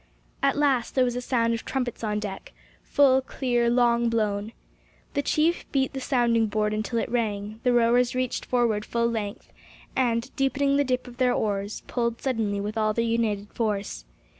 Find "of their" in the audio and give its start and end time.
11.07-11.35